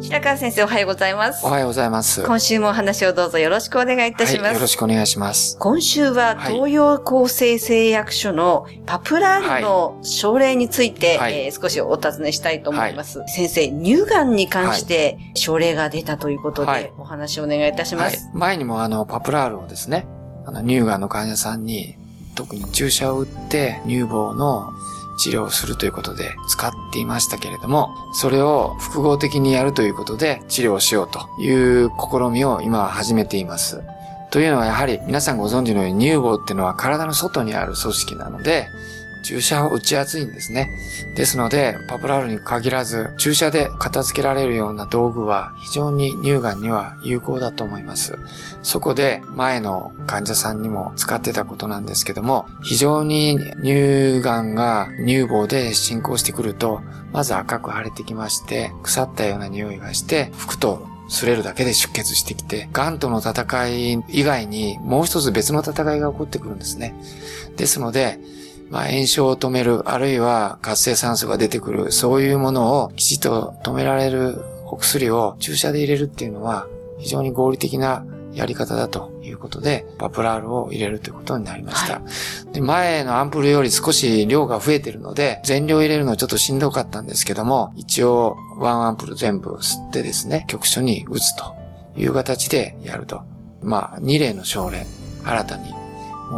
[0.00, 2.22] 白川先生おはようございますおはようございます。
[2.22, 5.58] 今週もお話をどうぞよろしくお願いいたします、はい、よろしくお願いします。
[5.58, 6.92] 今週ははい東洋
[7.24, 13.24] 厚生製薬所のパプラールの症例について、はいえー少しお尋ねしたいと思います。
[13.26, 18.30] 先生、乳がんに関して症例が出たということで、はいお話をお願いいたしまはいす。。
[18.34, 20.06] 前にもあの、パプラールをですね、
[20.46, 21.96] あの、乳がんの患者さんに、
[22.36, 24.70] 特に注射を打って乳房の
[25.18, 31.50] 治療するということで使っていましたけれども、それを複合的にやるということで治療をしようとい
[31.84, 33.82] う試みを今は始めています。
[34.30, 38.68] というのはやはり皆さんご存知のように乳房っていうのは体の外にある組織なので、
[39.22, 40.70] 注射を打ちやすいんですね。
[41.14, 48.18] ですので、パプラールに限らず、注射で片付けられるような道具は非常に乳がんには有効だと思います。
[48.62, 56.80] そこで前の患者さんにも使ってたことなんですけども、非常に乳がんが乳房で進行してくると、
[57.12, 66.94] まず赤く腫れてきまして、腐ったような匂いがして、服と擦れるだけで出血してきて、癌との戦い以外にもう一つ別の戦いが起こってくるんですね。
[67.56, 68.20] ですので、
[68.70, 76.66] まあ、炎症を止める、あるいは活性酸素が出てくる、そういうものをきちっと止められるお薬を注射で入れるっていうのは、
[76.98, 82.02] 非常に合理的なやり方だということで、パプラールを入れるということになりました。
[82.52, 91.54] で前のアンプルより少し量が増えてるので、全量入れるのちょっとしんどかったんですけども、一応ワンアンプル全部吸ってですね、局所に打つと
[91.96, 93.22] いう形でやると。
[93.60, 94.86] まあ、2例の症例、
[95.24, 95.74] 新たに設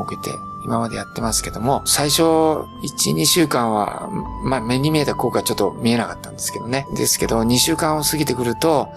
[0.08, 0.36] けて
[0.70, 2.64] 今までやってますけども、最初、1、
[3.12, 4.08] 2週間は、
[4.44, 6.86] まあ、目に見えた効果ちょっと見えなかったんですけどね。
[6.94, 8.88] ですけど、2週間を過ぎてくると、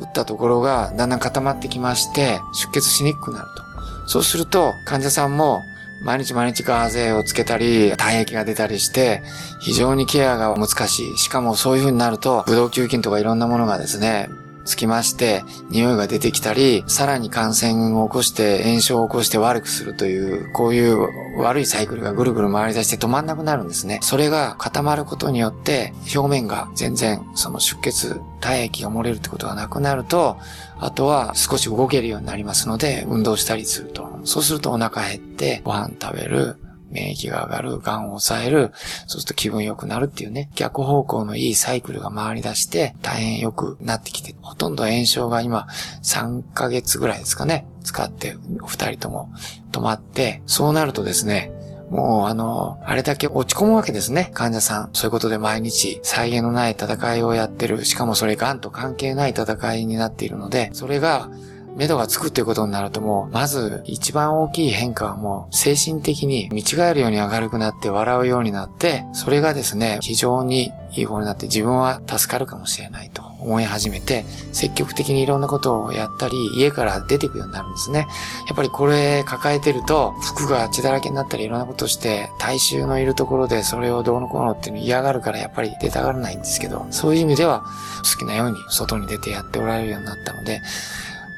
[0.00, 4.08] 打ったところがだんだん固まってきまして、出血しにくくなると。
[4.08, 5.62] そうすると、患者さんも、
[6.02, 9.22] 毎日毎日ガーゼをつけたり、体液が出たりして、
[9.60, 11.18] 非常にケアが難しい。
[11.18, 14.28] しかもそういう風になると、ブドウ球菌とかいろんなものがですね、
[14.64, 21.08] つきまして、匂いが出てきたり、さらに感染を起こして炎症を起こして悪くするという、こういう
[21.40, 23.98] 悪いサイクルがぐるぐる回り出して止まんなくなるんですね。
[24.02, 30.36] それが固まることによって、表面が全然その出血、体液が漏れるってことがなくなると、
[30.78, 34.20] あとは少し動けるようになりますので、運動したりすると。
[34.24, 36.56] そうするとお腹減って、ご飯食べる、
[36.92, 38.72] 免疫が上がる、癌を抑える、
[39.06, 45.66] そうすると気分良くなるっていうね、逆方向のいいサイクルが回り出して、大変良くなってきて、ほとんど炎症が今
[46.02, 49.30] 3ヶ月ぐらいですかね、使って、お二人とも
[49.72, 51.52] 止まって、そうなるとですね、
[51.92, 54.90] もうあの、あれだけ落ち込むわけですね、患者さん。
[54.94, 57.84] そういうことで毎日、再現のない戦いをやってる。
[57.84, 61.28] しかもそれ癌と関係ない戦いになっているので、それが、
[61.76, 78.06] 目処がつくっていうことになるともう、まず一番大きい変化はもう精神的に見違えるように明るくなって笑うようになって、それがですね、非常にいい方になって自分は助かるかもしれないと思い始めて、積極的にいろんなことをやったり、家から出てくようになるんですね。
[78.48, 87.64] やっぱりこれ抱えてると、服が血だらけになったりいろんなことして、大衆のいるところでそれをどうのこうのっていうの嫌がるからやっぱり出たがらないんですけど、そういう意味では
[88.12, 90.60] 好きなように外に出てやっておられるようになったので、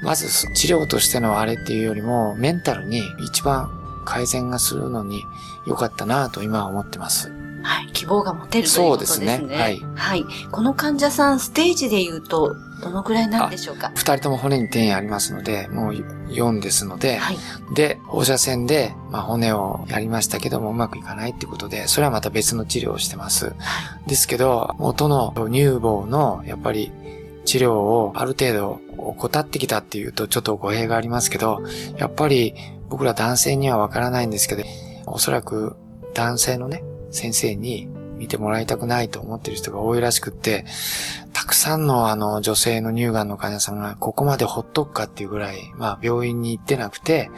[0.03, 3.71] まず治療としてのあれっていうよりも、メンタルに一番
[4.05, 5.23] 改善がするのに
[5.67, 7.33] 良かったなと今は思ってます。
[7.63, 7.87] はい。
[7.95, 9.39] 希望が持てるということですね。
[9.39, 10.25] そうですねはいはい。
[10.53, 13.93] この患者さん、ステージで言うと、どのくらいなんでしょうか？
[13.95, 15.93] 二人とも骨に転移ありますので、もう
[16.29, 17.39] 4ですので、はい。
[17.75, 23.55] で、放射線で、まあ、骨をやりましたけどもうまくいかないってことで、それはまた別の治療をしてます。
[24.07, 26.93] ですけど、元の乳房の、やっぱり、
[27.47, 28.81] 治療をある程度
[29.11, 31.63] 怠ってきたっていうとちょっと語弊がありますけど、
[31.97, 32.55] やっぱり
[32.89, 34.65] 僕ら男性にはわからないんですけど、
[35.07, 35.77] おそらく
[36.15, 40.65] 男性のね、先生に見てもらいたくないと思ってる人が多いらしくって、
[41.33, 47.31] たくさんのあの女性の乳がんの患者さんがここまでほっとくかっていうぐらい、まあ病院に行ってなくて、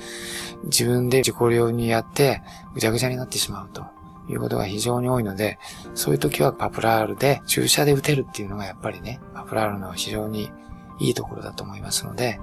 [0.65, 2.43] 自分で自己療にやって
[2.75, 3.85] ぐちゃぐちゃになってしまうと
[4.29, 5.59] いうことが非常に多いので、
[5.95, 10.51] そういう時はパプラールで注射で打てるっていうのがやっぱりね、パプラールの非常に
[10.99, 12.41] いいところだと思いますので、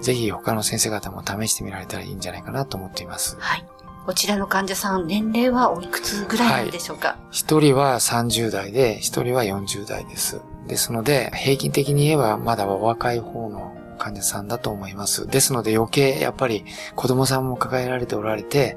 [0.00, 3.36] ぜひ他の先生方も試してみられたらいいんじゃないかなと思っています。
[3.38, 3.66] はい。
[4.04, 7.18] こちらの患者さん、年齢はおいくつぐらいなんでしょうか？
[7.32, 10.40] 一、はい、人は30代で、一人は40代です。
[10.68, 15.26] ですので、平均的に言えばまだお若い方の患者さんだと思います。
[15.26, 16.64] ですので余計やっぱり
[16.94, 18.76] 子供さんも抱えられておられて、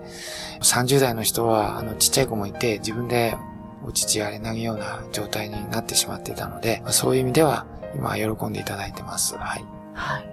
[0.61, 3.35] 30代の人はあのちっちゃい子もいて自分で
[3.85, 9.35] お乳あれ投げような状態になってしまっていたので、そういう意味では今喜んでいただいてます。
[9.35, 9.65] はい。
[9.93, 10.29] はい。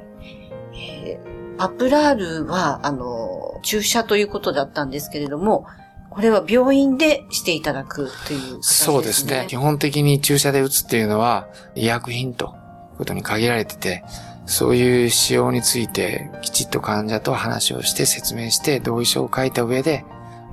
[0.74, 5.66] えー、パプラールは、あの、注射ということだったんですけれども、
[6.10, 9.44] これは病院でしていただくという、ね、そうですね。
[9.48, 12.54] 基本的に注射で打つっていうのは医薬品と
[12.92, 14.02] いうことに限られてて、
[14.46, 20.04] そういう使用についてきちっと患者と話をして説明して同意書を書いた上で、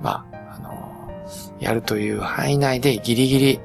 [0.02, 1.10] まあ、あの、
[1.62, 3.60] やるという範囲内でギリギリ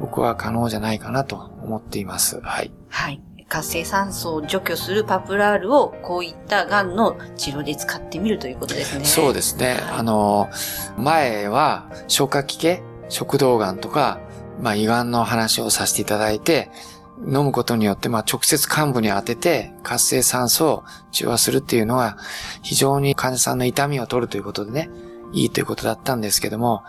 [0.00, 2.40] 僕は可能じゃないかなと思っています。
[2.40, 2.72] はい。
[2.88, 3.22] はい。
[3.48, 9.04] 活性酸素を除去するパプラールをこういった癌の治療で使ってみるということですね。
[9.04, 9.74] そうですね。
[9.74, 10.48] はい、あの、
[10.96, 14.20] 前は消化器系、食道癌とか、
[14.62, 16.70] まあ胃がんの話をさせていただいて、
[17.26, 22.16] 飲むことによって、まあ直接患部に当てて活性酸素を中和するっていうのは
[22.62, 24.88] 非常に患者さんの痛みを取るということでね、
[25.32, 26.82] いいということだったんですけども、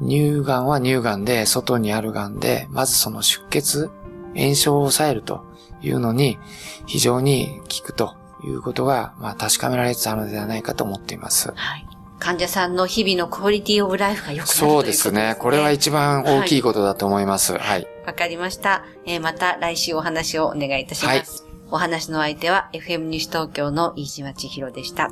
[0.00, 3.90] 乳がんは乳がんで、外にあるがんで、まずその出血、
[4.36, 5.44] 炎症を抑えると
[5.82, 6.38] いうのに
[6.86, 8.14] 非常に効くと
[8.44, 11.52] いうことが、まあ、確かめられつつあるのではないかと思っています。
[11.54, 11.86] はい。
[12.18, 15.36] 患者さんの日々のクオリティオブライフが良くなるそうですね。
[15.38, 17.56] これは一番大きいことだと思います。
[17.56, 17.82] はい。
[17.82, 18.84] わ、はい、かりました。
[19.06, 21.42] えー、また来週お話をお願いいたします。
[21.42, 25.10] はい、お話の相手は FM 西東京の飯島千尋でした。